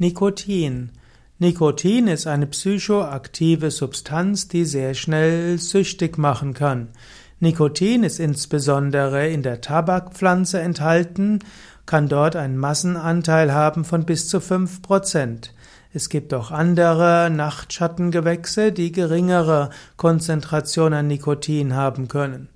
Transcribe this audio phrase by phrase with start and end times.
[0.00, 0.92] Nikotin.
[1.40, 6.90] Nikotin ist eine psychoaktive Substanz, die sehr schnell süchtig machen kann.
[7.40, 11.40] Nikotin ist insbesondere in der Tabakpflanze enthalten,
[11.84, 15.50] kann dort einen Massenanteil haben von bis zu 5%.
[15.92, 22.48] Es gibt auch andere Nachtschattengewächse, die geringere Konzentration an Nikotin haben können.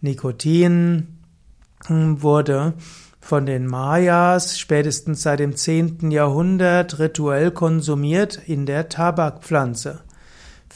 [0.00, 1.18] Nikotin
[1.90, 2.72] wurde
[3.24, 6.10] von den Mayas spätestens seit dem 10.
[6.10, 10.00] Jahrhundert rituell konsumiert in der Tabakpflanze.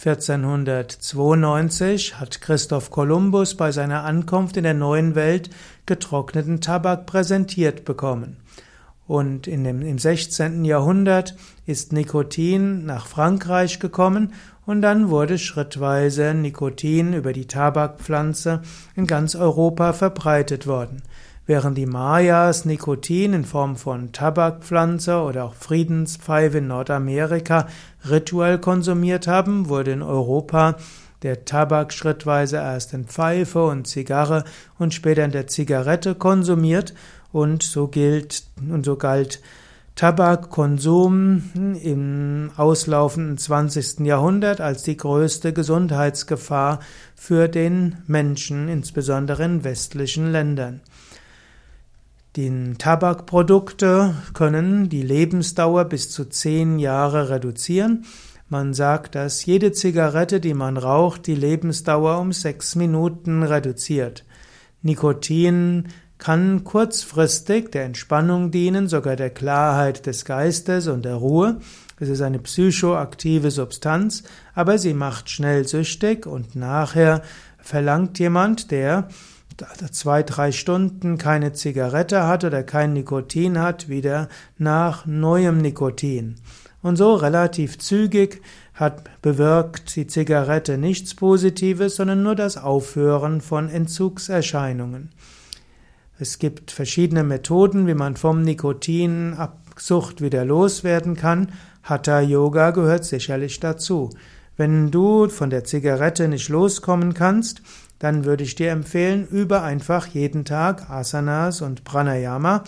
[0.03, 5.51] 1492 hat Christoph Kolumbus bei seiner Ankunft in der neuen Welt
[5.85, 8.39] getrockneten Tabak präsentiert bekommen.
[9.07, 10.65] Und in dem, im 16.
[10.65, 11.37] Jahrhundert
[11.67, 14.33] ist Nikotin nach Frankreich gekommen
[14.65, 18.63] und dann wurde schrittweise Nikotin über die Tabakpflanze
[18.97, 21.03] in ganz Europa verbreitet worden.
[21.49, 27.69] Während die Mayas Nikotin in Form von Tabakpflanze oder auch Friedenspfeife in Nordamerika
[28.07, 30.77] rituell konsumiert haben, wurde in Europa
[31.23, 34.45] der Tabak schrittweise erst in Pfeife und Zigarre
[34.79, 36.93] und später in der Zigarette konsumiert
[37.33, 39.41] und so gilt und so galt
[39.95, 44.01] Tabakkonsum im auslaufenden 20.
[44.01, 46.81] Jahrhundert als die größte Gesundheitsgefahr
[47.15, 50.83] für den Menschen, insbesondere in westlichen Ländern.
[52.39, 58.05] Die Tabakprodukte können die Lebensdauer bis zu zehn Jahre reduzieren.
[58.49, 64.25] Man sagt, dass jede Zigarette, die man raucht, die Lebensdauer um sechs Minuten reduziert.
[64.83, 65.89] Nikotin
[66.19, 71.59] kann kurzfristig der Entspannung dienen, sogar der Klarheit des Geistes und der Ruhe.
[71.99, 74.23] Es ist eine psychoaktive Substanz,
[74.55, 77.23] aber sie macht schnell süchtig und nachher
[77.59, 79.09] verlangt jemand, der
[79.91, 86.37] zwei, drei Stunden keine Zigarette hat oder kein Nikotin hat, wieder nach neuem Nikotin.
[86.83, 88.41] Und so relativ zügig
[88.75, 95.11] hat bewirkt die Zigarette nichts Positives, sondern nur das Aufhören von Entzugserscheinungen.
[96.21, 101.53] Es gibt verschiedene Methoden, wie man vom Nikotinabsucht wieder loswerden kann.
[101.83, 104.11] Hatha Yoga gehört sicherlich dazu.
[104.59, 107.63] Wenn du von der Zigarette nicht loskommen kannst,
[108.01, 112.65] dann würde ich dir empfehlen, übe einfach jeden Tag Asanas und Pranayama,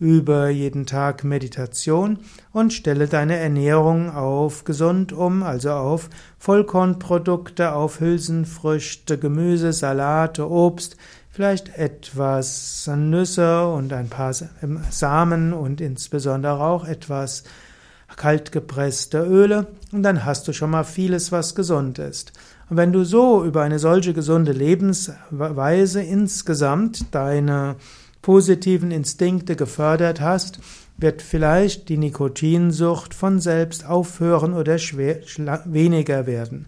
[0.00, 2.18] übe jeden Tag Meditation
[2.52, 10.96] und stelle deine Ernährung auf gesund um, also auf Vollkornprodukte, auf Hülsenfrüchte, Gemüse, Salate, Obst,
[11.30, 14.32] vielleicht etwas Nüsse und ein paar
[14.88, 17.44] Samen und insbesondere auch etwas
[18.16, 22.32] kaltgepresste Öle und dann hast du schon mal vieles, was gesund ist.
[22.70, 27.76] Und wenn du so über eine solche gesunde Lebensweise insgesamt deine
[28.22, 30.58] positiven Instinkte gefördert hast,
[30.96, 35.18] wird vielleicht die Nikotinsucht von selbst aufhören oder schwer,
[35.64, 36.66] weniger werden.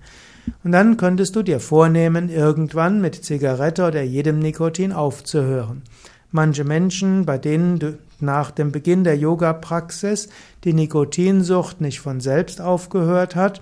[0.64, 5.82] Und dann könntest du dir vornehmen, irgendwann mit Zigarette oder jedem Nikotin aufzuhören.
[6.30, 10.28] Manche Menschen, bei denen du nach dem Beginn der Yoga-Praxis
[10.64, 13.60] die Nikotinsucht nicht von selbst aufgehört hat,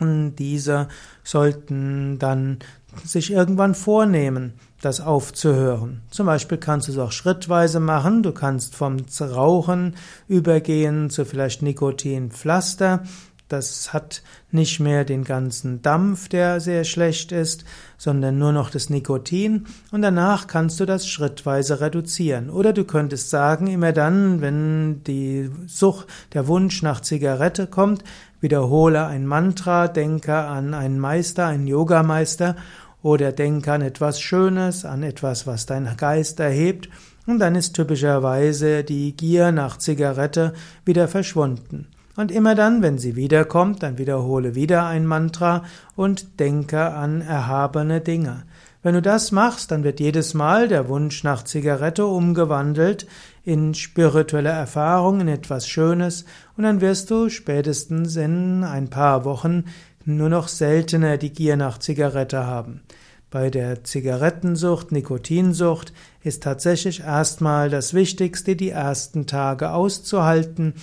[0.00, 0.88] diese
[1.22, 2.58] sollten dann
[3.04, 6.02] sich irgendwann vornehmen, das aufzuhören.
[6.10, 8.22] Zum Beispiel kannst du es auch schrittweise machen.
[8.22, 9.96] Du kannst vom Rauchen
[10.28, 13.02] übergehen zu vielleicht Nikotinpflaster.
[13.48, 17.64] Das hat nicht mehr den ganzen Dampf, der sehr schlecht ist,
[17.98, 22.48] sondern nur noch das Nikotin und danach kannst du das schrittweise reduzieren.
[22.48, 28.02] Oder du könntest sagen, immer dann, wenn die Sucht, der Wunsch nach Zigarette kommt,
[28.40, 32.56] wiederhole ein Mantra, denke an einen Meister, einen Yogameister
[33.02, 36.88] oder denke an etwas Schönes, an etwas, was dein Geist erhebt
[37.26, 40.54] und dann ist typischerweise die Gier nach Zigarette
[40.84, 41.88] wieder verschwunden.
[42.16, 45.64] Und immer dann, wenn sie wiederkommt, dann wiederhole wieder ein Mantra
[45.96, 48.44] und denke an erhabene Dinge.
[48.84, 53.06] Wenn du das machst, dann wird jedes Mal der Wunsch nach Zigarette umgewandelt
[53.42, 56.26] in spirituelle Erfahrung, in etwas Schönes,
[56.56, 59.64] und dann wirst du spätestens in ein paar Wochen
[60.04, 62.82] nur noch seltener die Gier nach Zigarette haben.
[63.30, 70.74] Bei der Zigarettensucht, Nikotinsucht ist tatsächlich erstmal das Wichtigste, die ersten Tage auszuhalten,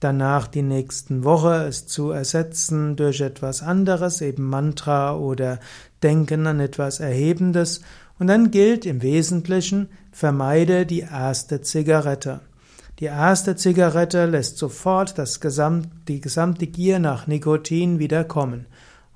[0.00, 5.58] danach die nächsten Woche es zu ersetzen durch etwas anderes, eben Mantra oder
[6.02, 7.80] Denken an etwas Erhebendes.
[8.18, 12.40] Und dann gilt im Wesentlichen, vermeide die erste Zigarette.
[12.98, 18.66] Die erste Zigarette lässt sofort das Gesamt, die gesamte Gier nach Nikotin wieder kommen.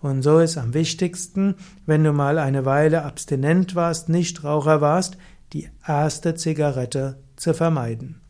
[0.01, 1.57] Und so ist am wichtigsten,
[1.87, 5.17] wenn du mal eine Weile abstinent warst, Nichtraucher warst,
[5.53, 8.21] die erste Zigarette zu vermeiden.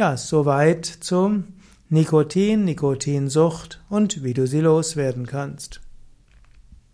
[0.00, 1.44] Ja, soweit zum
[1.90, 5.82] Nikotin, Nikotinsucht und wie du sie loswerden kannst.